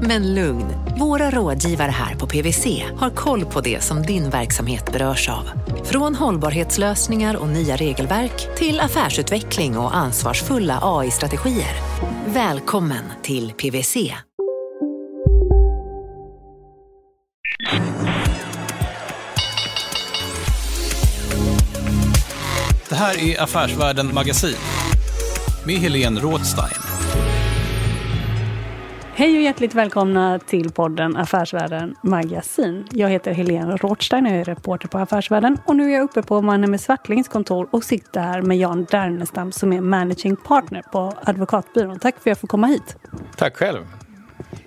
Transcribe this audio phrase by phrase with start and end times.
[0.00, 0.66] Men lugn,
[0.98, 5.50] våra rådgivare här på PWC har koll på det som din verksamhet berörs av.
[5.84, 11.74] Från hållbarhetslösningar och nya regelverk till affärsutveckling och ansvarsfulla AI-strategier.
[12.26, 14.14] Välkommen till PWC.
[22.88, 24.56] Det här är Affärsvärlden Magasin
[25.66, 26.87] med Helene Rådstein.
[29.18, 32.86] Hej och hjärtligt välkomna till podden Affärsvärlden Magasin.
[32.90, 35.58] Jag heter Helene Rothstein och jag är reporter på Affärsvärlden.
[35.66, 39.52] Och nu är jag uppe på Manne Svartlings kontor och sitter här med Jan Dernestam
[39.52, 41.98] som är managing partner på advokatbyrån.
[41.98, 42.96] Tack för att jag får komma hit.
[43.36, 43.86] Tack själv.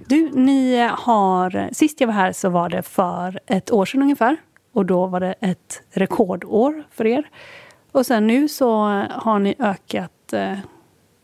[0.06, 4.38] Du, ni har, sist jag var här så var det för ett år sedan ungefär.
[4.74, 7.30] Och då var det ett rekordår för er.
[7.92, 8.72] Och sen nu så
[9.12, 10.58] har ni ökat eh,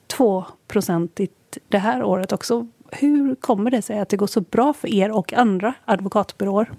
[0.07, 1.33] 2 procentigt
[1.67, 5.11] det här året också hur kommer det sig att det går så bra för er
[5.11, 6.71] och andra advokatbyråer?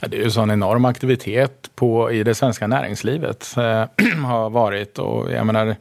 [0.00, 3.54] Ja, det är ju sån enorm aktivitet på, i det svenska näringslivet.
[3.56, 3.84] Eh,
[4.26, 5.76] har varit och jag menar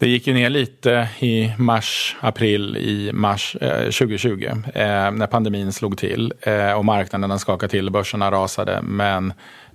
[0.00, 5.72] det gick ju ner lite i mars, april, i mars eh, 2020 eh, när pandemin
[5.72, 8.82] slog till eh, och marknaderna skakade till, börserna rasade.
[8.82, 9.32] Men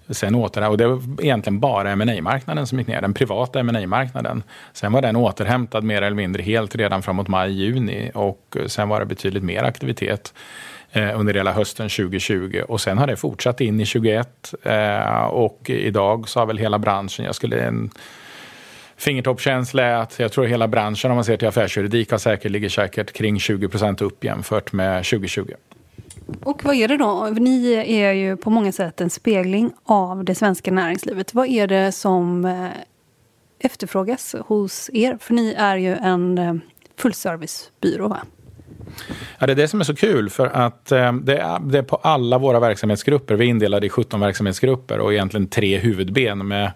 [0.09, 3.87] Sen åter, och det var egentligen bara ma marknaden som gick ner, den privata ma
[3.87, 4.43] marknaden
[4.73, 8.89] Sen var den återhämtad mer eller mindre helt redan framåt maj, juni och eh, sen
[8.89, 10.33] var det betydligt mer aktivitet
[10.91, 15.69] eh, under hela hösten 2020 och sen har det fortsatt in i 2021 eh, och
[15.69, 17.89] idag så har väl hela branschen, jag skulle en
[18.97, 22.69] fingertoppskänsla är att jag tror hela branschen om man ser till affärsjuridik har säkert, ligger
[22.69, 25.51] säkert kring 20 procent upp jämfört med 2020.
[26.43, 27.29] Och vad är det då?
[27.37, 31.33] Ni är ju på många sätt en spegling av det svenska näringslivet.
[31.33, 32.67] Vad är det som eh,
[33.59, 35.17] efterfrågas hos er?
[35.21, 36.55] För ni är ju en eh,
[36.97, 38.19] fullservicebyrå, va?
[39.39, 41.83] Ja, det är det som är så kul för att eh, det, är, det är
[41.83, 43.35] på alla våra verksamhetsgrupper.
[43.35, 46.71] Vi är indelade i 17 verksamhetsgrupper och egentligen tre huvudben med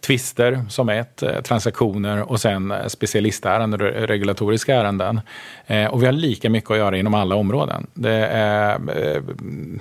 [0.00, 5.20] tvister som ett, eh, transaktioner och sen eh, specialistärenden, regulatoriska ärenden.
[5.66, 7.86] Eh, och vi har lika mycket att göra inom alla områden.
[7.94, 8.78] Det är,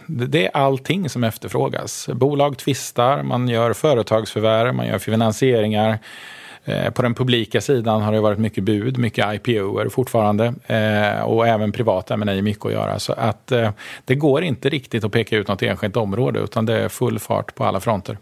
[0.08, 2.10] det är allting som efterfrågas.
[2.14, 6.00] Bolag tvistar, man gör företagsförvärv, man gör finansieringar.
[6.94, 10.54] På den publika sidan har det varit mycket bud, mycket IPOer fortfarande
[11.24, 13.00] och även privata M&A mycket att göra.
[13.00, 13.52] Så att
[14.06, 17.56] det går inte riktigt att peka ut något enskilt område utan det är full fart
[17.56, 18.18] på alla fronter.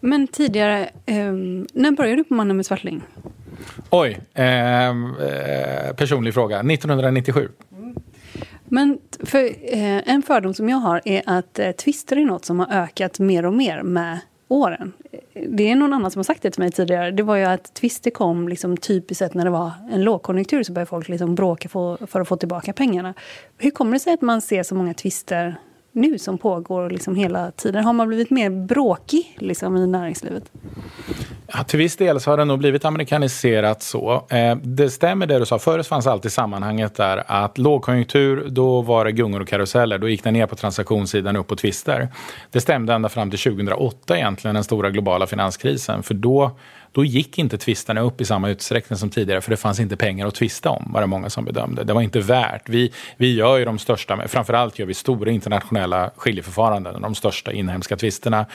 [0.00, 1.32] Men tidigare, eh,
[1.72, 3.02] när började du på Mannen med Svartling?
[3.90, 6.62] Oj, ehm, eh, personlig fråga.
[6.62, 7.48] 1997.
[8.64, 9.44] Men för,
[9.74, 13.18] eh, en fördom som jag har är att eh, twister är något som har ökat
[13.18, 14.92] mer och mer med åren.
[15.48, 17.10] Det är någon annan som har sagt det till mig tidigare.
[17.10, 20.72] Det var ju att twister kom liksom typiskt sett när det var en lågkonjunktur så
[20.72, 23.14] började folk liksom bråka för, för att få tillbaka pengarna.
[23.58, 25.56] Hur kommer det sig att man ser så många twister
[25.94, 27.84] nu som pågår liksom hela tiden?
[27.84, 30.44] Har man blivit mer bråkig liksom, i näringslivet?
[31.46, 34.26] Ja, till viss del så har det nog blivit amerikaniserat så.
[34.30, 35.58] Eh, det stämmer det du sa.
[35.58, 39.98] Förut fanns alltid sammanhanget där att lågkonjunktur, då var det gungor och karuseller.
[39.98, 42.08] Då gick det ner på transaktionssidan, upp på tvister.
[42.50, 46.02] Det stämde ända fram till 2008 egentligen, den stora globala finanskrisen.
[46.02, 46.50] För då
[46.94, 50.26] då gick inte tvisterna upp i samma utsträckning som tidigare för det fanns inte pengar
[50.26, 51.84] att tvista om, var det många som bedömde.
[51.84, 52.68] Det var inte värt.
[52.68, 57.96] Vi, vi gör ju de största, framförallt gör vi stora internationella skiljeförfaranden, de största inhemska
[57.96, 58.46] tvisterna.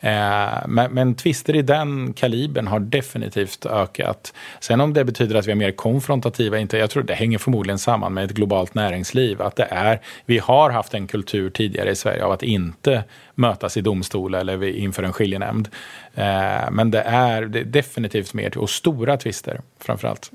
[0.00, 4.34] Eh, men, men tvister i den kalibern har definitivt ökat.
[4.60, 7.78] Sen om det betyder att vi är mer konfrontativa, inte, jag tror det hänger förmodligen
[7.78, 9.42] samman med ett globalt näringsliv.
[9.42, 13.04] Att det är, vi har haft en kultur tidigare i Sverige av att inte
[13.36, 15.68] mötas i domstol eller inför en skiljenämnd.
[16.14, 20.30] Eh, men det är, definitivt mer, och stora tvister framför allt.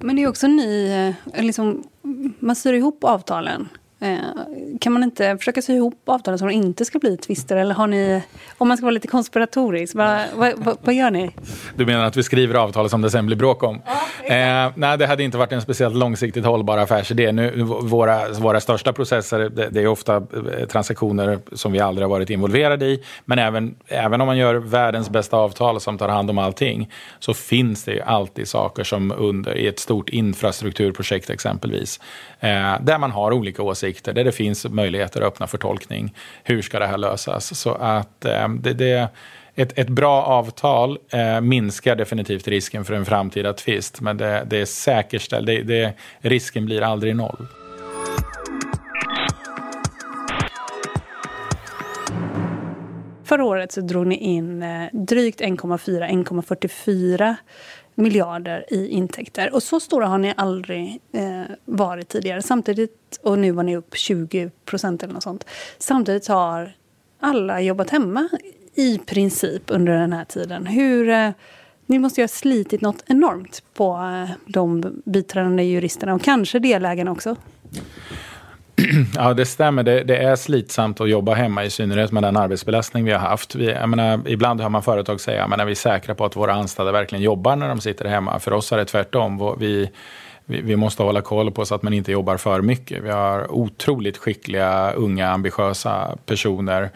[0.00, 0.88] Men det är också ni,
[1.34, 1.84] eh, liksom,
[2.38, 3.68] man syr ihop avtalen.
[4.00, 4.18] Eh,
[4.80, 7.56] kan man inte försöka sy ihop avtalen så de inte ska bli tvister?
[7.56, 8.22] Eller har ni,
[8.58, 11.30] om man ska vara lite konspiratorisk, vad, vad, vad, vad gör ni?
[11.76, 13.82] Du menar att vi skriver avtal som det sen blir bråk om?
[14.28, 17.32] Ja, eh, nej, det hade inte varit en speciellt långsiktigt hållbar affärsidé.
[17.32, 22.10] Nu, våra, våra största processer, det, det är ofta eh, transaktioner som vi aldrig har
[22.10, 23.02] varit involverade i.
[23.24, 27.34] Men även, även om man gör världens bästa avtal som tar hand om allting, så
[27.34, 32.00] finns det ju alltid saker som under i ett stort infrastrukturprojekt exempelvis,
[32.40, 32.48] eh,
[32.80, 36.14] där man har olika åsikter, där det finns möjligheter att öppna för tolkning.
[36.44, 37.60] Hur ska det här lösas?
[37.60, 39.08] Så att eh, det, det
[39.54, 44.60] ett, ett bra avtal eh, minskar definitivt risken för en framtida tvist, men det, det
[44.60, 45.46] är säkerställt.
[45.46, 47.46] Det, det, risken blir aldrig noll.
[53.24, 57.36] Förra året så drog ni in eh, drygt 1,4-1,44
[57.98, 59.54] miljarder i intäkter.
[59.54, 62.42] Och så stora har ni aldrig eh, varit tidigare.
[62.42, 65.44] Samtidigt, och nu var ni upp 20 procent eller något sånt.
[65.78, 66.72] Samtidigt har
[67.20, 68.28] alla jobbat hemma
[68.74, 70.66] i princip under den här tiden.
[70.66, 71.30] Hur, eh,
[71.86, 77.10] ni måste ju ha slitit något enormt på eh, de biträdande juristerna och kanske delägarna
[77.10, 77.36] också.
[79.14, 79.82] Ja, det stämmer.
[79.82, 83.54] Det, det, är slitsamt att jobba hemma, i synnerhet med den arbetsbelastning vi har haft.
[83.54, 86.54] Vi, jag menar, ibland hör man företag säga att vi är säkra på att våra
[86.54, 88.38] anställda verkligen jobbar när de sitter hemma.
[88.38, 89.56] För oss är det tvärtom.
[89.58, 89.90] Vi,
[90.44, 93.04] vi, vi måste hålla koll på så att man inte jobbar för mycket.
[93.04, 96.90] Vi har otroligt skickliga, unga, ambitiösa personer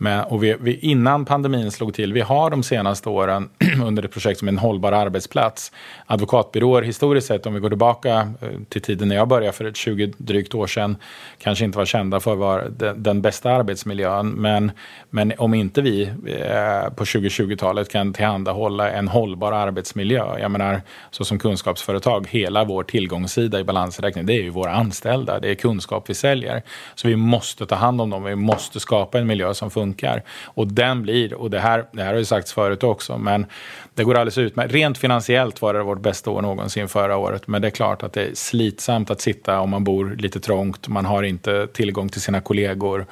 [0.00, 3.48] men, och vi, vi, innan pandemin slog till, vi har de senaste åren
[3.84, 5.72] under ett projekt som en hållbar arbetsplats.
[6.06, 9.76] Advokatbyråer historiskt sett, om vi går tillbaka eh, till tiden när jag började för ett
[9.76, 10.96] 20 drygt år sedan,
[11.38, 14.30] kanske inte var kända för att vara den, den bästa arbetsmiljön.
[14.30, 14.70] Men,
[15.10, 20.80] men om inte vi eh, på 2020-talet kan tillhandahålla en hållbar arbetsmiljö, jag menar
[21.10, 25.54] så som kunskapsföretag, hela vår tillgångssida i balansräkning, det är ju våra anställda, det är
[25.54, 26.62] kunskap vi säljer.
[26.94, 30.22] Så vi måste ta hand om dem, vi måste skapa en miljö som funkar funkar.
[30.44, 33.46] Och den blir, och det här, det här har ju sagts förut också, men
[33.94, 34.74] det går alldeles utmärkt.
[34.74, 37.46] Rent finansiellt var det vårt bästa år någonsin förra året.
[37.46, 40.88] Men det är klart att det är slitsamt att sitta om man bor lite trångt.
[40.88, 43.06] Man har inte tillgång till sina kollegor.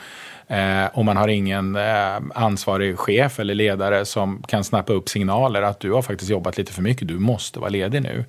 [0.49, 5.62] Eh, och man har ingen eh, ansvarig chef eller ledare som kan snappa upp signaler
[5.62, 8.25] att du har faktiskt jobbat lite för mycket, du måste vara ledig nu.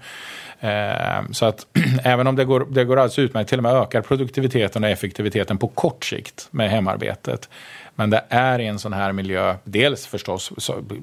[0.60, 1.68] Eh, så att
[2.04, 5.58] även om det går, det går alldeles utmärkt, till och med ökar produktiviteten och effektiviteten
[5.58, 7.50] på kort sikt med hemarbetet.
[8.00, 10.52] Men det är i en sån här miljö, dels förstås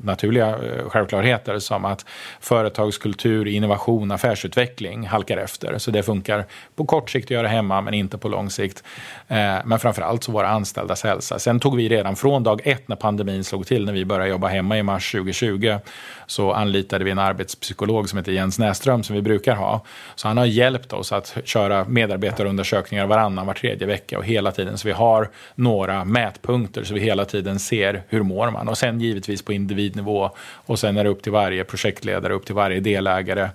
[0.03, 2.07] naturliga eh, självklarheter som att
[2.41, 5.79] företagskultur, innovation, affärsutveckling halkar efter.
[5.79, 6.45] Så det funkar
[6.77, 8.85] på kort sikt att göra hemma, men inte på lång sikt.
[9.29, 11.39] Eh, men framförallt så våra anställdas hälsa.
[11.39, 14.49] Sen tog vi redan från dag ett när pandemin slog till, när vi började jobba
[14.49, 15.79] hemma i mars 2020,
[16.27, 19.85] så anlitade vi en arbetspsykolog som heter Jens Näström som vi brukar ha.
[20.15, 24.79] Så han har hjälpt oss att köra medarbetarundersökningar varannan, var tredje vecka och hela tiden.
[24.79, 28.69] Så vi har några mätpunkter så vi hela tiden ser hur mår man.
[28.69, 32.55] Och sen givetvis på individnivå och sen är det upp till varje projektledare, upp till
[32.55, 33.49] varje delägare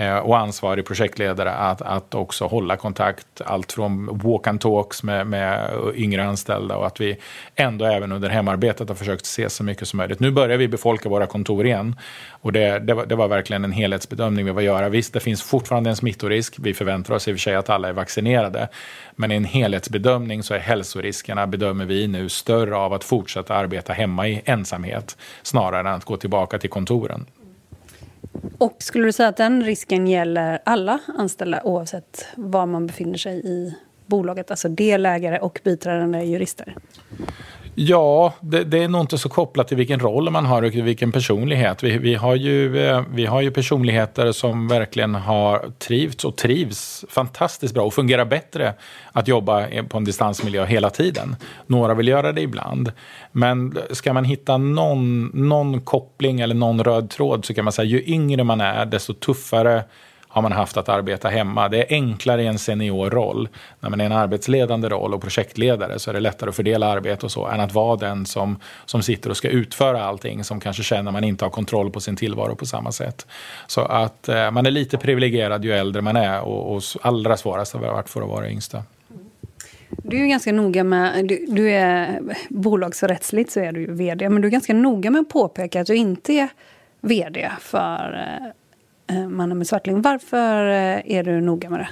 [0.00, 3.26] Eh, och ansvarig projektledare att, att också hålla kontakt.
[3.44, 7.16] Allt från walk and talks med, med yngre anställda och att vi
[7.56, 10.20] ändå även under hemarbetet har försökt se så mycket som möjligt.
[10.20, 11.96] Nu börjar vi befolka våra kontor igen
[12.30, 14.88] och det, det, var, det var verkligen en helhetsbedömning vi var göra.
[14.88, 16.56] Visst, det finns fortfarande en smittorisk.
[16.58, 18.68] Vi förväntar oss i och för sig att alla är vaccinerade.
[19.16, 23.92] Men i en helhetsbedömning så är hälsoriskerna, bedömer vi nu, större av att fortsätta arbeta
[23.92, 27.26] hemma i ensamhet snarare än att gå tillbaka till kontoren.
[28.58, 33.46] Och skulle du säga att den risken gäller alla anställda oavsett var man befinner sig
[33.46, 33.74] i
[34.06, 36.76] bolaget, alltså delägare och biträdande jurister?
[37.74, 41.12] Ja, det, det, är nog inte så kopplat till vilken roll man har och vilken
[41.12, 41.82] personlighet.
[41.82, 47.04] Vi, vi, har ju, eh, vi har ju personligheter som verkligen har trivts och trivs
[47.08, 48.74] fantastiskt bra och fungerar bättre
[49.12, 51.36] att jobba på en distansmiljö hela tiden.
[51.66, 52.92] Några vill göra det ibland.
[53.32, 57.86] Men ska man hitta någon, någon koppling eller någon röd tråd så kan man säga
[57.86, 59.84] ju yngre man är desto tuffare
[60.32, 61.68] har man haft att arbeta hemma.
[61.68, 63.48] Det är enklare i en seniorroll.
[63.80, 67.26] När man är en arbetsledande roll och projektledare så är det lättare att fördela arbete
[67.26, 70.82] och så än att vara den som, som sitter och ska utföra allting som kanske
[70.82, 73.26] känner att man inte har kontroll på sin tillvaro på samma sätt.
[73.66, 77.72] Så att eh, man är lite privilegierad ju äldre man är och, och allra svårast
[77.72, 78.82] har det varit för att vara yngsta.
[79.88, 84.42] Du är ganska noga med, du, du, är bolagsrättsligt så är du ju vd, men
[84.42, 86.48] du är ganska noga med att påpeka att du inte är
[87.00, 88.46] vd för eh,
[89.10, 90.02] Eh, mannen med svartling.
[90.02, 91.88] Varför eh, är du noga med det?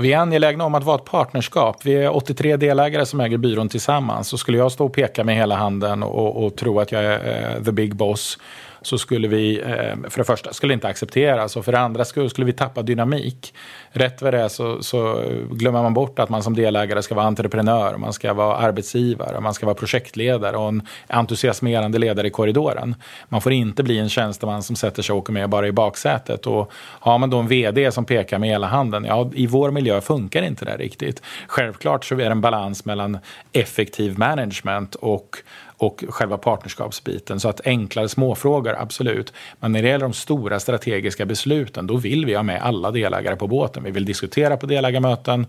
[0.00, 1.76] Vi är angelägna om att vara ett partnerskap.
[1.84, 4.28] Vi är 83 delägare som äger byrån tillsammans.
[4.28, 7.56] Så skulle jag stå och peka med hela handen och, och tro att jag är
[7.56, 8.38] eh, the big boss
[8.82, 12.30] så skulle vi eh, för det första skulle inte accepteras och för det andra skulle,
[12.30, 13.54] skulle vi tappa dynamik.
[13.90, 17.26] Rätt vad det är så, så glömmer man bort att man som delägare ska vara
[17.26, 22.94] entreprenör, man ska vara arbetsgivare, man ska vara projektledare och en entusiasmerande ledare i korridoren.
[23.28, 26.46] Man får inte bli en tjänsteman som sätter sig och åker med bara i baksätet.
[26.46, 30.00] Och har man då en vd som pekar med hela handen, ja i vår miljö
[30.00, 31.22] funkar inte det riktigt.
[31.46, 33.18] Självklart så är det en balans mellan
[33.52, 35.36] effektiv management och
[35.82, 37.40] och själva partnerskapsbiten.
[37.40, 39.32] Så att enklare småfrågor, absolut.
[39.60, 43.36] Men när det gäller de stora strategiska besluten, då vill vi ha med alla delägare
[43.36, 43.84] på båten.
[43.84, 45.46] Vi vill diskutera på delägarmöten,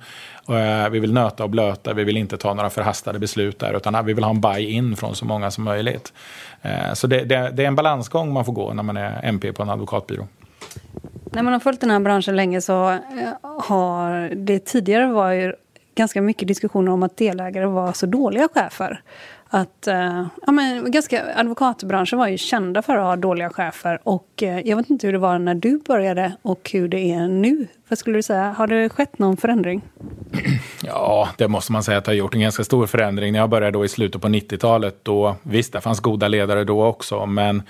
[0.50, 3.96] eh, vi vill nöta och blöta, vi vill inte ta några förhastade beslut där, utan
[3.96, 6.14] eh, vi vill ha en buy-in från så många som möjligt.
[6.62, 9.54] Eh, så det, det, det är en balansgång man får gå när man är MP
[9.54, 10.28] på en advokatbyrå.
[11.32, 12.98] När man har följt den här branschen länge så
[13.42, 15.56] har det tidigare varit
[15.96, 19.02] ganska mycket diskussioner om att delägare var så dåliga chefer.
[19.56, 24.00] Att, eh, ja, men, ganska, advokatbranschen var ju kända för att ha dåliga chefer.
[24.04, 27.28] Och eh, Jag vet inte hur det var när du började och hur det är
[27.28, 27.68] nu.
[27.88, 28.52] Vad skulle du säga?
[28.58, 29.82] Har det skett någon förändring?
[30.86, 33.34] Ja, det måste man säga att det har gjort en ganska stor förändring.
[33.34, 36.86] När jag började då i slutet på 90-talet, då visst, det fanns goda ledare då
[36.86, 37.64] också, men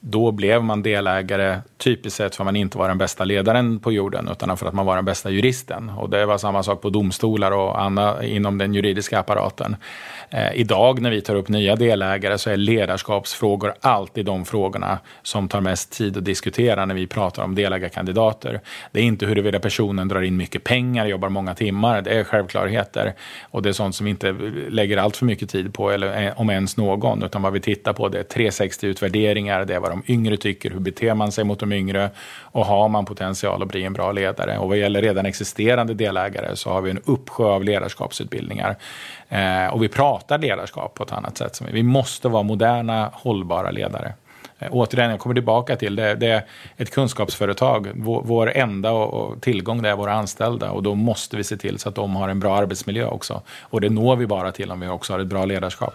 [0.00, 3.92] då blev man delägare typiskt sett för att man inte var den bästa ledaren på
[3.92, 5.88] jorden utan för att man var den bästa juristen.
[5.88, 9.76] Och det var samma sak på domstolar och andra inom den juridiska apparaten.
[10.30, 15.48] Eh, idag när vi tar upp nya delägare så är ledarskapsfrågor alltid de frågorna som
[15.48, 18.60] tar mest tid att diskutera när vi pratar om delägarkandidater.
[18.92, 23.14] Det är inte huruvida personen drar in mycket pengar, jobbar många timmar, det är självklarheter.
[23.50, 24.32] Och det är sånt som vi inte
[24.68, 27.92] lägger allt för mycket tid på, eller eh, om ens någon, utan vad vi tittar
[27.92, 31.60] på det är 360-utvärderingar, det är vad de yngre tycker, hur beter man sig mot
[31.60, 32.10] de yngre
[32.42, 34.58] och har man potential att bli en bra ledare.
[34.58, 38.76] Och vad gäller redan existerande delägare så har vi en uppsjö av ledarskapsutbildningar.
[39.28, 41.62] Eh, och vi pratar ledarskap på ett annat sätt.
[41.72, 44.12] Vi måste vara moderna, hållbara ledare.
[44.58, 46.14] Eh, återigen, jag kommer tillbaka till det.
[46.14, 46.42] Det är
[46.76, 47.88] ett kunskapsföretag.
[47.94, 51.56] Vår, vår enda och, och tillgång det är våra anställda och då måste vi se
[51.56, 53.42] till så att de har en bra arbetsmiljö också.
[53.60, 55.94] Och det når vi bara till om vi också har ett bra ledarskap.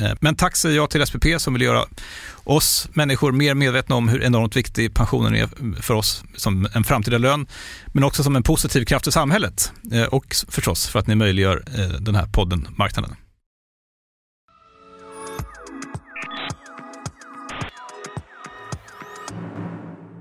[0.00, 1.84] Eh, men tack säger jag till SPP som vill göra
[2.44, 7.18] oss människor mer medvetna om hur enormt viktig pensionen är för oss som en framtida
[7.18, 7.46] lön,
[7.86, 11.62] men också som en positiv kraft i samhället eh, och förstås för att ni möjliggör
[11.78, 13.14] eh, den här podden Marknaden.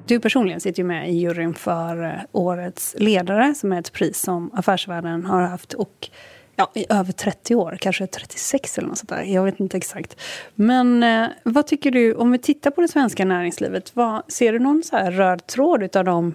[0.07, 4.51] Du personligen sitter ju med i juryn för Årets ledare som är ett pris som
[4.53, 6.09] Affärsvärlden har haft och
[6.59, 9.23] ja, i över 30 år, kanske 36 eller något sånt där.
[9.23, 10.15] Jag vet inte exakt.
[10.55, 14.59] Men eh, vad tycker du, om vi tittar på det svenska näringslivet, vad, ser du
[14.59, 16.33] någon så här röd tråd av de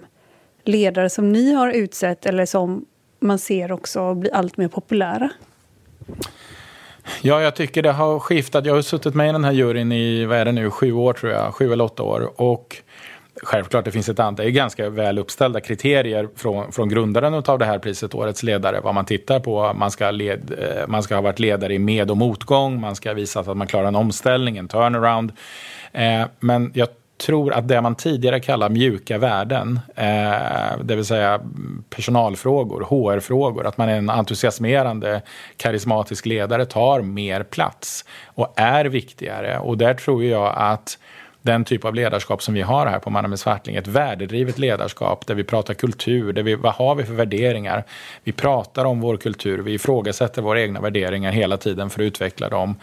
[0.63, 2.85] ledare som ni har utsett eller som
[3.19, 5.29] man ser också blir allt mer populära?
[7.21, 8.65] Ja, jag tycker det har skiftat.
[8.65, 11.13] Jag har suttit med i den här juryn i, vad är det nu, sju år
[11.13, 12.41] tror jag, sju eller åtta år.
[12.41, 12.77] Och
[13.43, 17.59] Självklart, det finns ett antal, det är ganska väl uppställda kriterier från, från grundaren av
[17.59, 19.73] det här priset, Årets ledare, vad man tittar på.
[19.73, 23.09] Man ska, led, eh, man ska ha varit ledare i med och motgång, man ska
[23.09, 25.31] ha visat att man klarar en omställning, en turnaround.
[25.91, 26.87] Eh, men jag
[27.17, 31.41] tror att det man tidigare kallade mjuka värden, eh, det vill säga
[31.89, 35.21] personalfrågor, HR-frågor, att man är en entusiasmerande,
[35.57, 39.59] karismatisk ledare, tar mer plats och är viktigare.
[39.59, 40.97] Och där tror jag att
[41.45, 45.27] den typ av ledarskap som vi har här på Manna med Svartling, ett värdedrivet ledarskap
[45.27, 47.83] där vi pratar kultur, där vi, vad har vi för värderingar?
[48.23, 52.49] Vi pratar om vår kultur, vi ifrågasätter våra egna värderingar hela tiden för att utveckla
[52.49, 52.75] dem.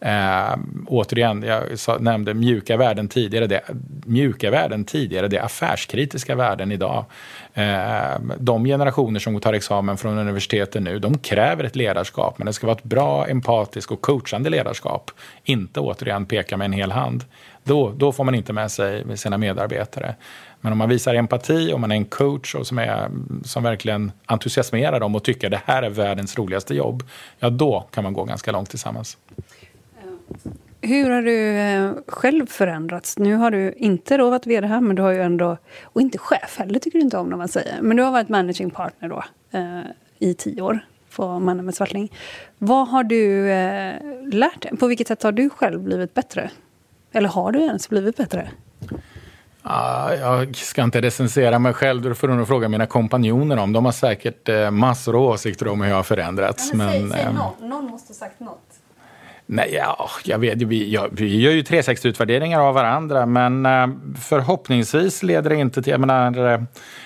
[0.00, 0.56] Eh,
[0.86, 3.46] återigen, jag sa, nämnde mjuka värden tidigare.
[3.46, 3.60] Det,
[4.06, 7.04] mjuka värden tidigare, det är affärskritiska värden idag.
[7.54, 12.52] Eh, de generationer som tar examen från universiteten nu, de kräver ett ledarskap, men det
[12.52, 15.10] ska vara ett bra, empatiskt och coachande ledarskap.
[15.44, 17.24] Inte återigen peka med en hel hand.
[17.66, 20.14] Då, då får man inte med sig sina medarbetare.
[20.60, 23.10] Men om man visar empati, och man är en coach och som, är,
[23.44, 27.02] som verkligen entusiasmerar dem och tycker att det här är världens roligaste jobb,
[27.38, 29.18] ja då kan man gå ganska långt tillsammans.
[30.80, 33.18] Hur har du eh, själv förändrats?
[33.18, 35.56] Nu har du inte då varit vd här, men du har ju ändå...
[35.82, 37.82] Och inte chef heller tycker du inte om när man säger.
[37.82, 39.24] Men du har varit managing partner då
[39.58, 39.80] eh,
[40.18, 40.80] i tio år
[41.16, 42.12] på Mannen med Svartling.
[42.58, 43.94] Vad har du eh,
[44.32, 44.76] lärt dig?
[44.76, 46.50] På vilket sätt har du själv blivit bättre?
[47.16, 48.50] Eller har du ens blivit bättre?
[49.62, 53.72] Ah, jag ska inte recensera mig själv, det får du nog fråga mina kompanjoner om.
[53.72, 56.68] De har säkert eh, massor av åsikter om hur jag har förändrats.
[56.72, 57.68] Ja, men säg, men, säg eh, någon.
[57.68, 58.65] någon måste ha sagt något.
[59.48, 63.86] Nej, ja, jag vet, vi, ja, vi gör ju 360-utvärderingar av varandra, men eh,
[64.20, 65.90] förhoppningsvis leder det inte till...
[65.90, 66.60] Jag menar, eh,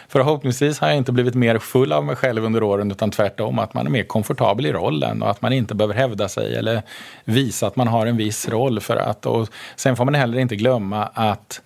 [0.09, 3.75] förhoppningsvis har jag inte blivit mer full av mig själv under åren, utan tvärtom att
[3.75, 6.83] man är mer komfortabel i rollen och att man inte behöver hävda sig eller
[7.25, 8.81] visa att man har en viss roll.
[8.81, 9.27] för att...
[9.27, 11.61] Och sen får man heller inte glömma att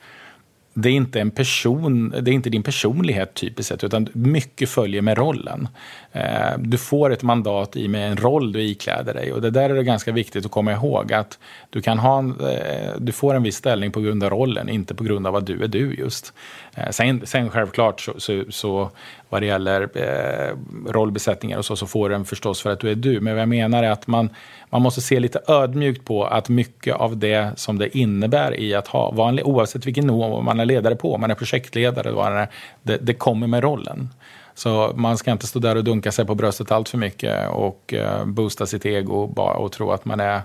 [0.75, 5.03] det är inte en person, det är inte din personlighet typiskt sett, utan mycket följer
[5.03, 5.69] med rollen.
[6.13, 9.71] Eh, du får ett mandat i med en roll du ikläder dig och det där
[9.71, 11.39] är det ganska viktigt att komma ihåg att
[11.71, 14.95] du kan ha en, eh, du får en viss ställning på grund av rollen, inte
[14.95, 16.33] på grund av att du är du just.
[16.77, 18.91] Eh, sen, sen självklart så, så, så
[19.29, 20.57] vad det gäller eh,
[20.93, 23.21] rollbesättningar och så, så får den förstås för att du är du.
[23.21, 24.29] Men vad jag menar är att man,
[24.71, 28.89] man måste se lite ödmjukt på att mycket av det som det innebär i att
[28.89, 32.49] ha, vanlig, oavsett vilken nivå man är ledare på, man är projektledare,
[32.83, 34.09] det, det kommer med rollen.
[34.55, 37.95] Så man ska inte stå där och dunka sig på bröstet allt för mycket och
[37.95, 40.43] eh, boosta sitt ego bara och tro att man är,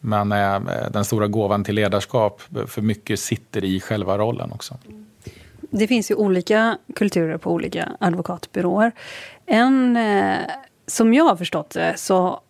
[0.00, 2.42] man är eh, den stora gåvan till ledarskap.
[2.66, 4.74] För mycket sitter i själva rollen också.
[5.78, 8.92] Det finns ju olika kulturer på olika advokatbyråer.
[9.46, 10.38] En, eh,
[10.86, 12.40] som jag har förstått det, så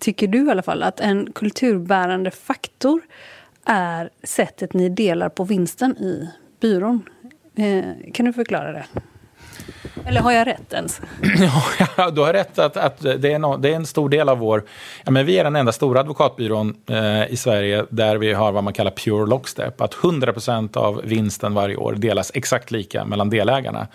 [0.00, 3.00] tycker du i alla fall att en kulturbärande faktor
[3.64, 6.28] är sättet ni delar på vinsten i
[6.60, 7.08] byrån.
[7.56, 8.86] Eh, kan du förklara det?
[10.08, 11.00] Eller har jag rätt ens?
[11.96, 14.38] ja, du har rätt att, att det, är no, det, är en stor del av
[14.38, 14.64] vår...
[15.04, 18.64] Ja, men vi är den enda stora advokatbyrån eh, i Sverige där vi har vad
[18.64, 19.80] man kallar pure lockstep.
[19.80, 23.86] Att 100% av vinsten varje år delas exakt lika mellan delägarna.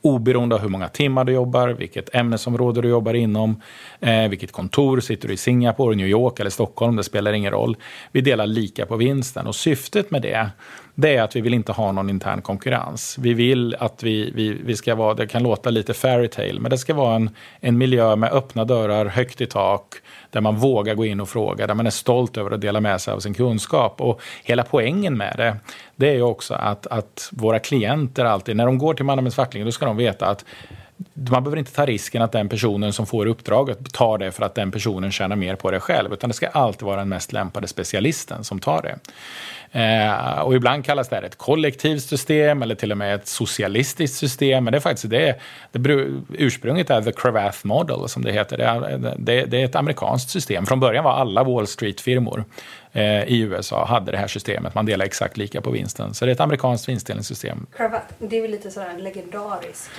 [0.00, 3.60] Oberoende av hur många timmar du jobbar, vilket ämnesområde du jobbar inom,
[4.00, 7.76] eh, vilket kontor, sitter du i Singapore, New York eller Stockholm, det spelar ingen roll.
[8.12, 10.50] Vi delar lika på vinsten och syftet med det
[10.98, 13.16] det är att vi vill inte ha någon intern konkurrens.
[13.18, 16.78] Vi vill att vi, vi, vi ska vara, det kan låta lite fairytale, men det
[16.78, 17.30] ska vara en,
[17.60, 19.94] en miljö med öppna dörrar, högt i tak,
[20.30, 23.00] där man vågar gå in och fråga, där man är stolt över att dela med
[23.00, 24.00] sig av sin kunskap.
[24.00, 25.56] Och hela poängen med det,
[25.96, 29.64] det är ju också att, att våra klienter alltid, när de går till Mannen Fackling,
[29.64, 30.44] då ska de veta att
[31.14, 34.54] man behöver inte ta risken att den personen som får uppdraget tar det för att
[34.54, 37.68] den personen tjänar mer på det själv, utan det ska alltid vara den mest lämpade
[37.68, 38.98] specialisten som tar det.
[39.72, 44.16] Eh, och ibland kallas det här ett kollektivt system eller till och med ett socialistiskt
[44.16, 44.64] system.
[44.64, 45.40] Men det är faktiskt det,
[45.72, 48.56] det ursprunget är the Cravath Model som det heter.
[48.56, 50.66] Det är, det, det är ett amerikanskt system.
[50.66, 52.44] Från början var alla Wall Street-firmor
[53.26, 54.74] i USA hade det här systemet.
[54.74, 56.14] Man delar exakt lika på vinsten.
[56.14, 57.66] Så det är ett amerikanskt vinstdelningssystem.
[58.18, 59.90] Det är väl lite sådär legendariskt?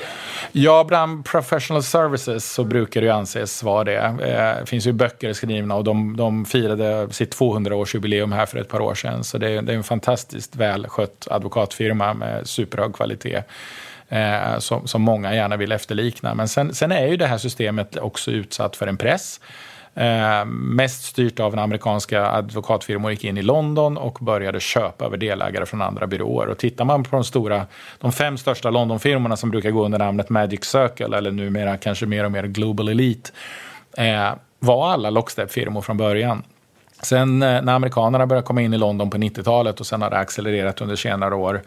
[0.52, 3.98] Ja, bland professional services så brukar det ju anses vara det.
[3.98, 8.70] Eh, det finns ju böcker skrivna och de, de firade sitt 200-årsjubileum här för ett
[8.70, 9.24] par år sedan.
[9.24, 13.44] Så det, det är en fantastiskt välskött advokatfirma med superhög kvalitet.
[14.10, 16.34] Eh, som, som många gärna vill efterlikna.
[16.34, 19.40] Men sen, sen är ju det här systemet också utsatt för en press.
[19.98, 25.18] Eh, mest styrt av en amerikanska advokatfirmor gick in i London och började köpa över
[25.18, 26.48] delägare från andra byråer.
[26.48, 27.66] Och tittar man på de stora,
[28.00, 32.24] de fem största Londonfirmorna som brukar gå under namnet Magic Circle eller numera kanske mer
[32.24, 33.32] och mer Global Elite
[33.98, 34.30] eh,
[34.60, 36.44] var alla lockstep-firmor från början.
[37.02, 40.18] Sen eh, när amerikanerna började komma in i London på 90-talet och sen har det
[40.18, 41.62] accelererat under senare år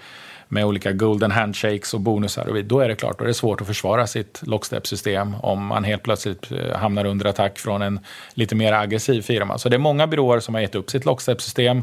[0.53, 2.47] med olika golden handshakes och bonusar.
[2.47, 5.85] Och då är det klart, då är det svårt att försvara sitt lockstep-system om man
[5.85, 8.01] helt plötsligt eh, hamnar under attack från en
[8.35, 9.59] lite mer aggressiv firma.
[9.59, 11.83] Så det är många byråer som har gett upp sitt lockstep-system.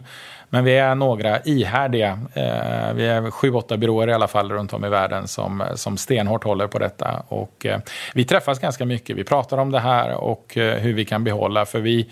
[0.49, 4.73] Men vi är några ihärdiga, eh, vi är sju, åtta byråer i alla fall runt
[4.73, 7.23] om i världen som, eh, som stenhårt håller på detta.
[7.27, 7.65] Och
[8.13, 11.79] vi träffas ganska mycket, vi pratar om det här och hur vi kan behålla, för
[11.79, 12.07] vi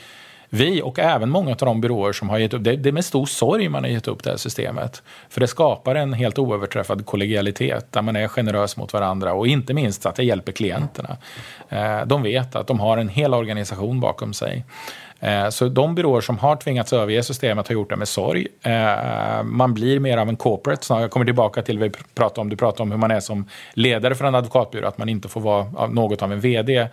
[0.50, 3.06] vi och även många av de byråer som har gett upp, det, det är med
[3.06, 5.04] stor sorg man har gett upp det här systemet.
[5.30, 9.74] För det skapar en helt oöverträffad kollegialitet där man är generös mot varandra och inte
[9.74, 11.18] minst att det hjälper klienterna.
[11.70, 14.64] Eh, de vet att de har en hel organisation bakom sig.
[15.26, 18.48] Eh, så de byråer som har tvingats överge systemet har gjort det med sorg.
[18.62, 20.94] Eh, man blir mer av en corporate.
[20.94, 22.50] Jag kommer tillbaka till vad vi pratade om.
[22.50, 25.42] Du pratade om hur man är som ledare för en advokatbyrå, att man inte får
[25.42, 26.78] vara något av en vd.
[26.80, 26.90] Eh,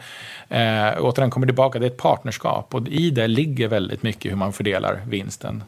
[1.01, 4.53] återigen kommer tillbaka, det är ett partnerskap och i det ligger väldigt mycket hur man
[4.53, 5.65] fördelar vinsten.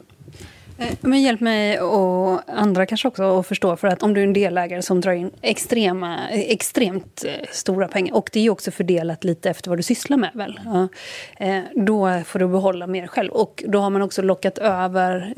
[0.77, 3.75] Eh, men hjälp mig och andra kanske också att förstå.
[3.75, 8.15] För att om du är en delägare som drar in extrema, extremt eh, stora pengar
[8.15, 10.59] och det är ju också fördelat lite efter vad du sysslar med väl?
[10.65, 10.87] Ja.
[11.37, 13.31] Eh, då får du behålla mer själv.
[13.31, 15.33] Och då har man också lockat över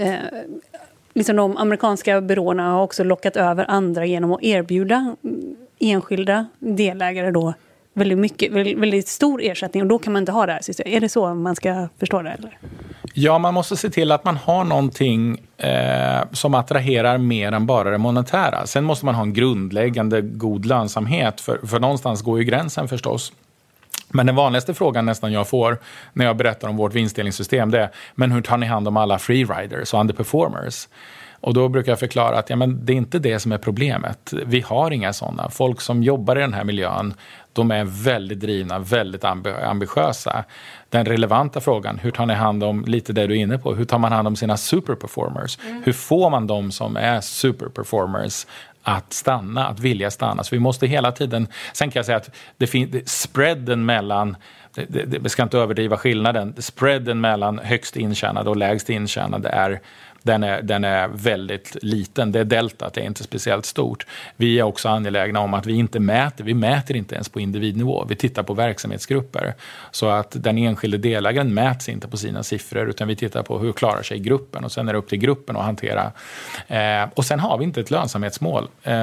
[1.14, 7.32] liksom de amerikanska byråerna har också lockat över andra genom att erbjuda mm, enskilda delägare
[7.32, 7.54] då
[7.94, 10.94] väldigt, mycket, väldigt stor ersättning och då kan man inte ha det här systemet.
[10.94, 12.30] Är det så man ska förstå det?
[12.30, 12.58] Eller?
[13.20, 17.90] Ja, man måste se till att man har någonting eh, som attraherar mer än bara
[17.92, 18.68] det monetära.
[18.68, 23.34] Sen måste man ha en grundläggande god lönsamhet, för, för någonstans går ju gränsen förstås.
[24.10, 25.78] Men den vanligaste frågan nästan jag får
[26.14, 29.20] när jag berättar om vårt vinstdelningssystem det är men hur tar ni hand om alla
[29.20, 30.88] freeriders och underperformers?
[31.42, 34.34] Och då brukar jag förklara att ja, men det är inte det som är problemet.
[34.46, 35.50] Vi har inga sådana.
[35.50, 37.14] Folk som jobbar i den här miljön,
[37.54, 40.44] de är väldigt drivna, väldigt ambitiösa.
[40.90, 43.86] Den relevanta frågan, hur tar ni hand om, lite det du är inne på, hur
[43.86, 45.58] tar man hand om sina superperformers?
[45.66, 45.82] Mm.
[45.86, 48.48] Hur får man de som är superperformers
[48.84, 50.44] att stanna, att vilja stanna?
[50.44, 54.38] Så vi måste hela tiden, sen kan jag säga att det finns spreaden mellan
[54.88, 56.56] det ska inte överdriva skillnaden.
[56.58, 59.80] Spreaden mellan högst intjänade och lägst intjänade är
[60.24, 62.32] den är, den är väldigt liten.
[62.32, 64.06] Det är deltat, det är inte speciellt stort.
[64.36, 68.06] Vi är också angelägna om att vi inte mäter, vi mäter inte ens på individnivå.
[68.10, 69.54] Vi tittar på verksamhetsgrupper.
[69.92, 73.74] Så att den enskilde delägaren mäts inte på sina siffror utan vi tittar på hur
[73.74, 76.12] klarar sig gruppen och sen är det upp till gruppen att hantera.
[76.68, 78.64] Eh, och sen har vi inte ett lönsamhetsmål.
[78.84, 78.94] Eh,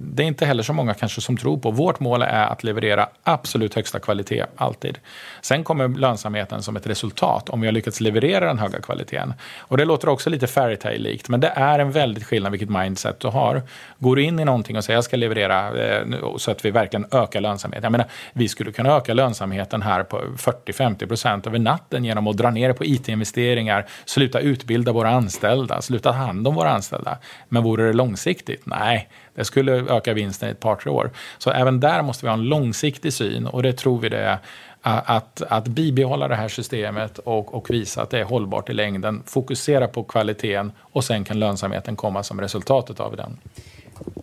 [0.00, 1.70] det är inte heller så många kanske som tror på.
[1.70, 4.98] Vårt mål är att leverera absolut högsta kvalitet, alltid.
[5.42, 9.34] Sen kommer lönsamheten som ett resultat om vi har lyckats leverera den höga kvaliteten.
[9.58, 13.28] Och det låter också lite fairytale-likt, men det är en väldigt skillnad vilket mindset du
[13.28, 13.62] har.
[13.98, 16.04] Går du in i någonting och säger jag ska leverera eh,
[16.36, 17.82] så att vi verkligen ökar lönsamheten.
[17.82, 22.50] Jag menar, vi skulle kunna öka lönsamheten här på 40-50% över natten genom att dra
[22.50, 27.18] ner på IT-investeringar, sluta utbilda våra anställda, sluta ta hand om våra anställda.
[27.48, 28.66] Men vore det långsiktigt?
[28.66, 31.10] Nej, det skulle öka vinsten i ett par, tre år.
[31.38, 34.38] Så även där måste vi ha en långsiktig syn och det tror vi det är
[34.82, 39.22] att, att bibehålla det här systemet och, och visa att det är hållbart i längden.
[39.26, 43.38] Fokusera på kvaliteten och sen kan lönsamheten komma som resultatet av den.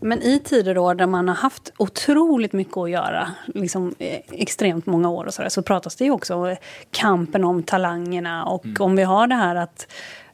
[0.02, 4.86] Men i tider då där man har haft otroligt mycket att göra, liksom eh, extremt
[4.86, 6.56] många år och så, där, så pratas det ju också om
[6.92, 8.76] kampen om talangerna och mm.
[8.80, 9.88] om vi har det här att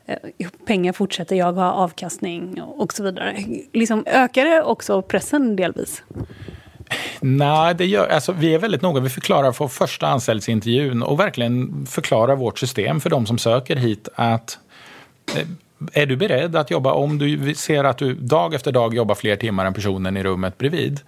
[0.06, 3.38] eh, pengar fortsätter jaga avkastning och så vidare.
[3.74, 6.04] Liksom, ökar det också pressen delvis?
[7.20, 9.02] Nej, det gör, alltså, vi är väldigt noga.
[9.02, 14.10] Vi förklarar för första anställningsintervjun och verkligen förklarar vårt system för de som söker hit
[14.16, 14.58] att
[15.36, 15.48] eh,
[15.94, 19.36] är du beredd att jobba, om du ser att du dag efter dag jobbar fler
[19.36, 21.00] timmar än personen i rummet bredvid.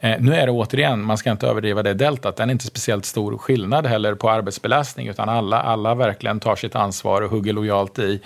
[0.00, 3.04] Eh, nu är det återigen, man ska inte överdriva det deltat, den är inte speciellt
[3.04, 7.98] stor skillnad heller på arbetsbelastning, utan alla, alla verkligen tar sitt ansvar och hugger lojalt
[7.98, 8.20] i.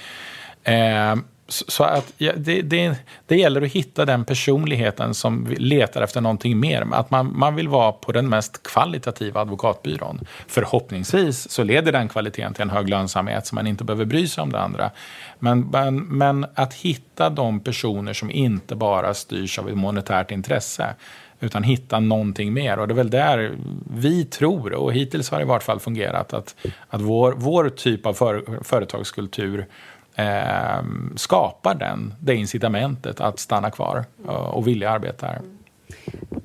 [0.64, 1.14] Eh,
[1.48, 6.60] så att ja, det, det, det gäller att hitta den personligheten som letar efter någonting
[6.60, 6.86] mer.
[6.92, 10.20] Att man, man vill vara på den mest kvalitativa advokatbyrån.
[10.46, 14.42] Förhoppningsvis så leder den kvaliteten till en hög lönsamhet så man inte behöver bry sig
[14.42, 14.90] om det andra.
[15.38, 20.94] Men, men, men att hitta de personer som inte bara styrs av ett monetärt intresse
[21.40, 22.78] utan hitta någonting mer.
[22.78, 23.56] Och det är väl där
[23.94, 26.54] vi tror, och hittills har det i vart fall fungerat, att,
[26.88, 29.66] att vår, vår typ av för, företagskultur
[30.14, 30.84] eh,
[31.16, 35.40] skapar den, det incitamentet att stanna kvar och, och vilja arbeta här.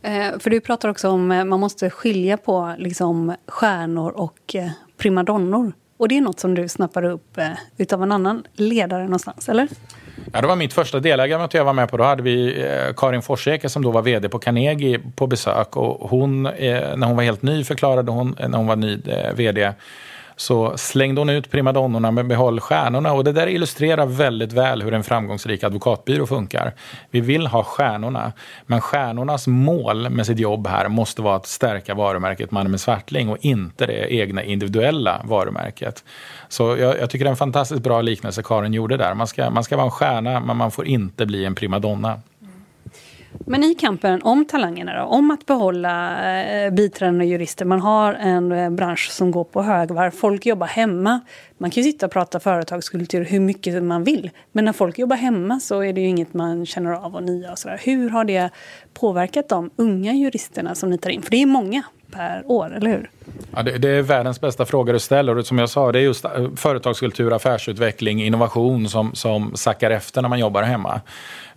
[0.01, 4.55] Eh, för du pratar också om att eh, man måste skilja på liksom, stjärnor och
[4.55, 5.73] eh, primadonnor.
[5.97, 9.67] Och det är något som du snappar upp eh, utav en annan ledare någonstans, eller?
[10.33, 11.97] Ja, det var mitt första delägarmöte jag var med på.
[11.97, 15.77] Då hade vi eh, Karin Forseke som då var vd på Carnegie på besök.
[15.77, 19.33] Och hon, eh, när hon var helt ny förklarade hon, när hon var ny eh,
[19.33, 19.73] vd,
[20.39, 23.13] så slängde hon ut primadonnorna men behåll stjärnorna.
[23.13, 26.73] Och det där illustrerar väldigt väl hur en framgångsrik advokatbyrå funkar.
[27.11, 28.33] Vi vill ha stjärnorna,
[28.65, 33.29] men stjärnornas mål med sitt jobb här måste vara att stärka varumärket Mannen med Svartling
[33.29, 36.03] och inte det egna individuella varumärket.
[36.49, 39.13] Så jag, jag, tycker det är en fantastiskt bra liknelse Karin gjorde där.
[39.13, 42.19] Man ska, man ska vara en stjärna, men man får inte bli en primadonna.
[43.45, 48.51] Men i kampen om talangerna då, om att behålla eh, biträdande jurister, man har en
[48.51, 51.19] eh, bransch som går på högvarv, folk jobbar hemma.
[51.57, 55.15] Man kan ju sitta och prata företagskultur hur mycket man vill, men när folk jobbar
[55.15, 57.81] hemma så är det ju inget man känner av och nya och sådär.
[57.83, 58.49] Hur har det
[58.93, 61.21] påverkat de unga juristerna som ni tar in?
[61.21, 63.09] För det är många per år, eller hur?
[63.55, 65.37] Ja, det, det, är världens bästa fråga du ställer.
[65.37, 70.21] Och som jag sa, det är just eh, företagskultur, affärsutveckling, innovation som, som sackar efter
[70.21, 71.01] när man jobbar hemma.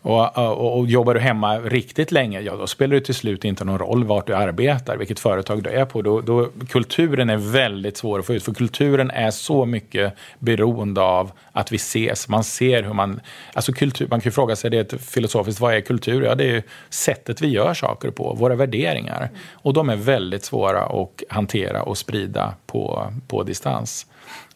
[0.03, 3.65] Och, och, och, jobbar du hemma riktigt länge, ja då spelar det till slut inte
[3.65, 6.03] någon roll vart du arbetar, vilket företag du är på.
[6.03, 11.01] Då, då, kulturen är väldigt svår att få ut, för kulturen är så mycket beroende
[11.01, 12.29] av att vi ses.
[12.29, 13.21] Man ser hur man...
[13.55, 16.23] Alltså kultur, man kan ju fråga sig det filosofiskt, vad är kultur?
[16.23, 19.31] Ja, det är sättet vi gör saker på, våra värderingar.
[19.53, 24.07] Och de är väldigt svåra att hantera och sprida på, på distans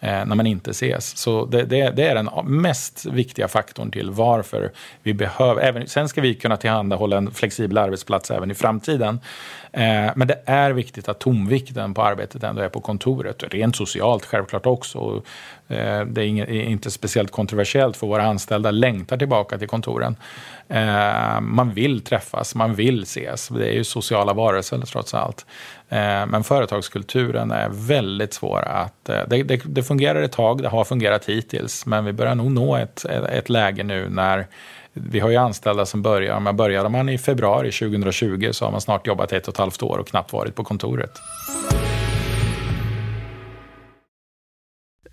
[0.01, 1.19] eh, när man inte ses.
[1.19, 5.63] Så det, det, det, är den mest viktiga faktorn till varför vi behöver...
[5.63, 9.21] Även, sen ska vi kunna tillhandahålla en flexibel arbetsplats även i framtiden.
[9.73, 13.43] Eh, men det är viktigt att tomvikten på arbetet ändå är på kontoret.
[13.51, 14.99] Rent socialt självklart också.
[14.99, 15.27] Och
[15.69, 20.17] Eh, det är, inte speciellt kontroversiellt för våra anställda längtar tillbaka till kontoren.
[20.69, 23.49] Eh, man vill träffas, man vill ses.
[23.49, 25.47] Det är ju sociala varelser trots allt.
[25.89, 29.05] Eh, men företagskulturen är väldigt svår att...
[29.05, 32.77] Det, det, det, fungerar ett tag, det har fungerat hittills, men vi börjar nog nå
[32.77, 34.47] ett, ett läge nu när
[34.93, 38.81] vi har ju anställda som börjar, men började man i februari 2020 så har man
[38.81, 41.13] snart jobbat ett och ett halvt år och knappt varit på kontoret.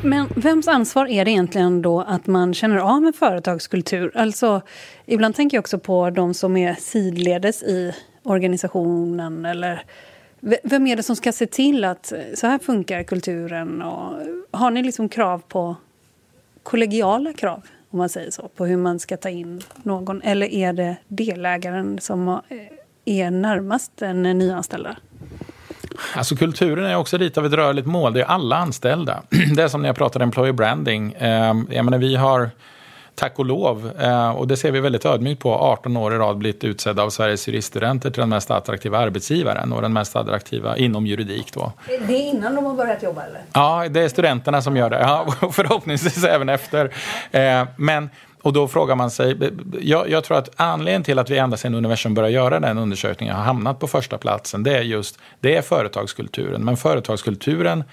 [0.00, 4.12] Men vems ansvar är det egentligen då att man känner av en företagskultur?
[4.14, 4.60] Alltså,
[5.06, 9.44] ibland tänker jag också på de som är sidledes i organisationen.
[9.44, 9.82] Eller
[10.62, 13.82] vem är det som ska se till att så här funkar kulturen?
[13.82, 14.12] Och
[14.50, 15.76] har ni liksom krav på
[16.62, 20.22] kollegiala krav, om man säger så, på hur man ska ta in någon?
[20.22, 22.40] Eller är det delägaren som
[23.04, 24.96] är närmast den nyanställda?
[26.16, 28.12] Alltså kulturen är också lite av ett rörligt mål.
[28.12, 29.22] Det är alla anställda.
[29.56, 31.14] Det är som när jag pratade employer branding.
[31.18, 32.50] Ehm, jag menar, vi har
[33.14, 36.38] tack och lov, eh, och det ser vi väldigt ödmjukt på, 18 år i rad
[36.38, 41.06] blivit utsedda av Sveriges juriststudenter till den mest attraktiva arbetsgivaren och den mest attraktiva inom
[41.06, 41.52] juridik.
[41.52, 41.72] Då.
[41.86, 43.40] Det är innan de har börjat jobba eller?
[43.52, 45.00] Ja, det är studenterna som gör det.
[45.00, 46.92] Ja, förhoppningsvis även efter.
[47.30, 48.10] Eh, men
[48.42, 49.36] och då frågar man sig,
[49.80, 53.36] jag, jag, tror att anledningen till att vi ända sedan universum började göra den undersökningen
[53.36, 56.64] har hamnat på första platsen, det är just det är företagskulturen.
[56.64, 57.84] Men företagskulturen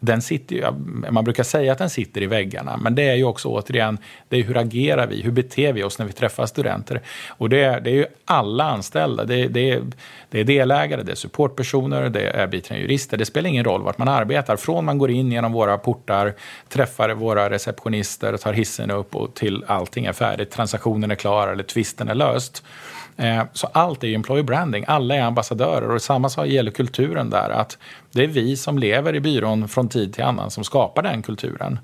[0.00, 0.70] den sitter,
[1.10, 4.36] man brukar säga att den sitter i väggarna, men det är ju också återigen, det
[4.36, 7.00] är hur agerar vi, hur beter vi oss när vi träffar studenter?
[7.28, 9.82] Och det är, det är ju alla anställda, det, det, är,
[10.30, 13.98] det är delägare, det är supportpersoner, det är biträdande jurister, det spelar ingen roll vart
[13.98, 16.34] man arbetar, från man går in genom våra portar,
[16.68, 21.62] träffar våra receptionister, tar hissen upp och till allting är färdigt, transaktionen är klar eller
[21.62, 22.62] tvisten är löst.
[23.16, 27.30] Eh, så allt är ju employer branding, alla är ambassadörer och samma sak gäller kulturen
[27.30, 27.50] där.
[27.50, 27.78] Att
[28.12, 31.78] det är vi som lever i byrån från tid till annan som skapar den kulturen.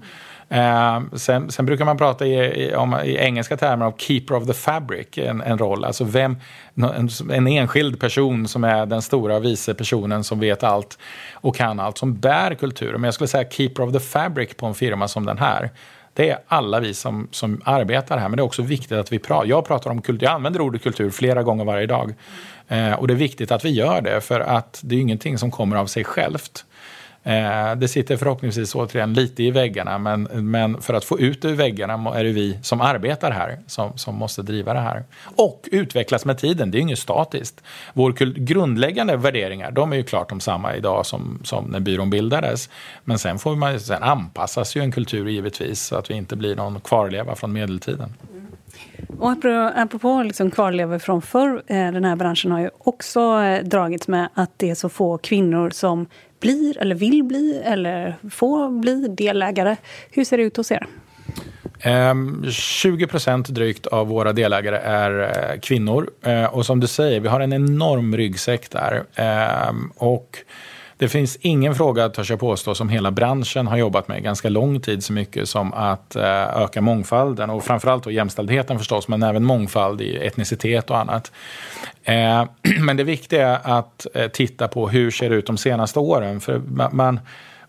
[0.48, 4.46] Eh, sen, sen, brukar man prata i, i, om, i, engelska termer om keeper of
[4.46, 5.84] the fabric, en, en roll.
[5.84, 6.36] Alltså vem,
[6.74, 10.98] en, en, enskild person som är den stora vice personen som vet allt
[11.34, 13.00] och kan allt, som bär kulturen.
[13.00, 15.70] Men jag skulle säga keeper of the fabric på en firma som den här
[16.14, 18.28] det är alla vi som, som arbetar här.
[18.28, 19.46] Men det är också viktigt att vi pratar.
[19.46, 20.26] Jag pratar om kultur.
[20.26, 22.14] Jag använder ordet kultur flera gånger varje dag.
[22.68, 25.50] Eh, och det är viktigt att vi gör det för att det är ingenting som
[25.50, 26.64] kommer av sig självt.
[27.24, 31.48] Eh, det sitter förhoppningsvis återigen lite i väggarna men, men för att få ut det
[31.48, 35.04] ur väggarna är det vi som arbetar här som, som måste driva det här.
[35.36, 37.62] Och utvecklas med tiden, det är ju inget statiskt.
[37.92, 42.68] Våra grundläggande värderingar de är ju klart de samma idag som, som när byrån bildades.
[43.04, 46.56] Men sen, får man, sen anpassas ju en kultur givetvis så att vi inte blir
[46.56, 48.14] någon kvarleva från medeltiden.
[49.18, 49.30] Och
[49.74, 54.28] apropå liksom kvarlevor från förr, eh, den här branschen har ju också eh, dragits med
[54.34, 56.06] att det är så få kvinnor som
[56.42, 59.76] blir eller vill bli eller få bli delägare.
[60.10, 60.86] Hur ser det ut hos er?
[61.82, 66.10] Ehm, 20 procent drygt av våra delägare är eh, kvinnor.
[66.22, 69.04] Eh, och som du säger, vi har en enorm ryggsäck där.
[69.14, 70.38] Ehm, och
[71.02, 74.80] det finns ingen fråga, törs jag påstå, som hela branschen har jobbat med ganska lång
[74.80, 79.44] tid så mycket som att eh, öka mångfalden och framförallt då jämställdheten förstås, men även
[79.44, 81.32] mångfald i etnicitet och annat.
[82.04, 82.44] Eh,
[82.80, 86.40] men det viktiga är att eh, titta på hur ser det ut de senaste åren.
[86.40, 86.58] För
[86.92, 87.20] man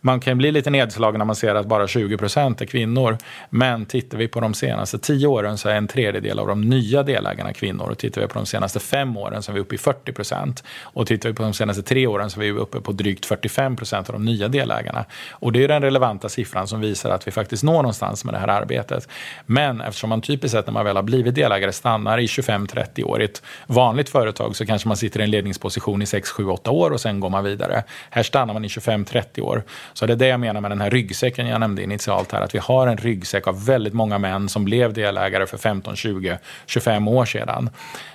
[0.05, 3.17] man kan bli lite nedslagen när man ser att bara 20 procent är kvinnor.
[3.49, 7.03] Men tittar vi på de senaste tio åren så är en tredjedel av de nya
[7.03, 7.89] delägarna kvinnor.
[7.89, 10.63] Och tittar vi på de senaste fem åren så är vi uppe i 40 procent.
[10.81, 13.75] Och tittar vi på de senaste tre åren så är vi uppe på drygt 45
[13.75, 15.05] procent av de nya delägarna.
[15.31, 18.39] Och det är den relevanta siffran som visar att vi faktiskt når någonstans med det
[18.39, 19.07] här arbetet.
[19.45, 23.21] Men eftersom man typiskt sett när man väl har blivit delägare stannar i 25-30 år
[23.21, 26.71] i ett vanligt företag så kanske man sitter i en ledningsposition i 6, 7, 8
[26.71, 27.83] år och sen går man vidare.
[28.09, 29.63] Här stannar man i 25-30 år.
[29.93, 32.41] Så det är det jag menar med den här ryggsäcken jag nämnde initialt här.
[32.41, 36.37] Att vi har en ryggsäck av väldigt många män som blev delägare för 15, 20,
[36.65, 37.69] 25 år sedan.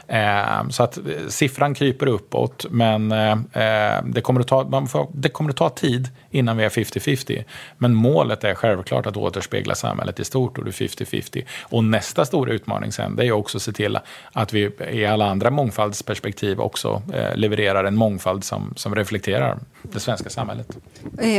[0.09, 5.09] Eh, så att eh, siffran kryper uppåt, men eh, eh det, kommer att ta, får,
[5.13, 7.45] det kommer att ta tid innan vi är 50-50.
[7.79, 11.45] Men målet är självklart att återspegla samhället i stort och det är 50-50.
[11.63, 13.99] Och nästa stora utmaning sen, det är också att se till
[14.33, 17.03] att vi i alla andra mångfaldsperspektiv också
[17.35, 20.77] levererar en mångfald som, som reflekterar det svenska samhället.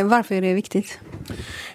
[0.03, 0.99] Varför är det viktigt?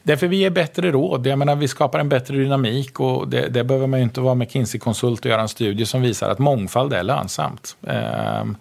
[0.03, 1.27] Därför vi ger bättre råd.
[1.27, 4.35] Jag menar, vi skapar en bättre dynamik och det, det behöver man ju inte vara
[4.35, 7.77] McKinsey-konsult och göra en studie som visar att mångfald är lönsamt.
[7.87, 8.57] Ehm,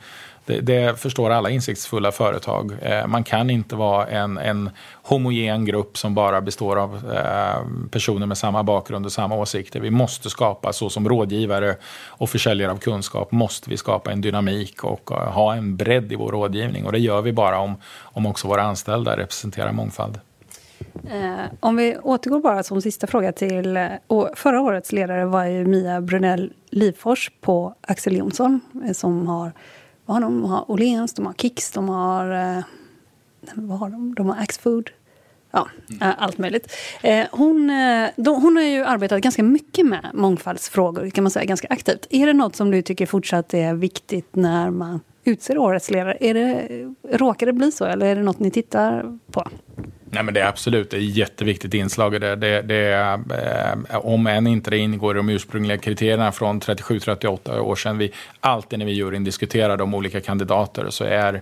[0.45, 2.71] det, det, förstår alla insiktsfulla företag.
[2.81, 4.69] Eh, man kan inte vara en, en
[5.03, 9.79] homogen grupp som bara består av eh, personer med samma bakgrund och samma åsikter.
[9.79, 11.75] Vi måste skapa, så som rådgivare
[12.07, 16.15] och försäljare av kunskap, måste vi skapa en dynamik och eh, ha en bredd i
[16.15, 16.85] vår rådgivning.
[16.85, 20.19] Och det gör vi bara om, om också våra anställda representerar mångfald.
[21.09, 23.77] Eh, om vi återgår bara som sista fråga till...
[23.77, 23.89] Eh,
[24.35, 29.51] förra årets ledare var ju Mia Brunell Livfors på Axel Jonsson eh, som har,
[30.13, 30.43] har de?
[30.43, 32.55] har Åhléns, de har Kicks, de har...
[32.57, 32.63] Eh,
[33.53, 34.15] vad har de?
[34.15, 34.89] De har Axfood.
[35.51, 36.13] Ja, mm.
[36.17, 36.71] allt möjligt.
[37.01, 41.45] Eh, hon, eh, de, hon har ju arbetat ganska mycket med mångfaldsfrågor, kan man säga,
[41.45, 42.07] ganska aktivt.
[42.09, 46.17] Är det något som du tycker fortsatt är viktigt när man utser årets ledare?
[46.19, 46.67] Är det,
[47.17, 49.47] råkar det bli så, eller är det något ni tittar på?
[50.13, 52.35] Nej, men det är absolut det är ett jätteviktigt inslag i det.
[52.35, 52.93] det, det
[53.89, 57.97] eh, om än inte det ingår i de ursprungliga kriterierna från 37-38 år sedan.
[57.97, 61.41] Vi, alltid när vi juryn diskuterar de olika kandidater så är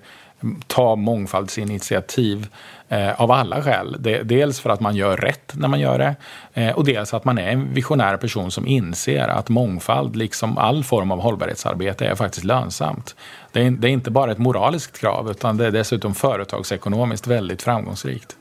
[0.68, 2.48] ta mångfaldsinitiativ
[2.90, 3.96] eh, av alla skäl.
[4.00, 6.16] De, dels för att man gör rätt när man gör det
[6.62, 10.84] eh, och dels att man är en visionär person som inser att mångfald, liksom all
[10.84, 13.16] form av hållbarhetsarbete, är faktiskt lönsamt.
[13.52, 17.62] Det är, det är inte bara ett moraliskt krav utan det är dessutom företagsekonomiskt väldigt
[17.62, 18.36] framgångsrikt.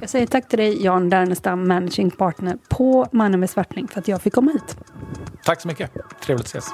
[0.00, 4.08] Jag säger tack till dig Jan Dernestam, managing partner på Mannen med Svartling för att
[4.08, 4.76] jag fick komma hit.
[5.44, 5.92] Tack så mycket.
[6.20, 6.64] Trevligt att ses.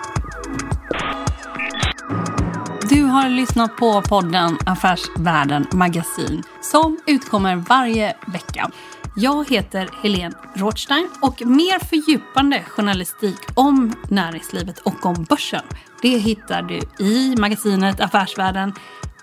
[2.90, 8.70] Du har lyssnat på podden Affärsvärlden Magasin som utkommer varje vecka.
[9.16, 15.62] Jag heter Helene Rothstein och mer fördjupande journalistik om näringslivet och om börsen
[16.02, 18.72] det hittar du i magasinet Affärsvärlden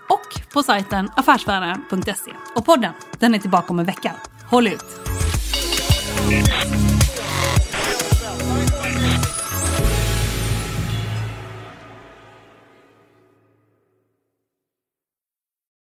[0.10, 2.32] och på sajten affärsvärlden.se.
[2.56, 4.16] Och podden, den är tillbaka om en vecka.
[4.50, 4.86] Håll ut!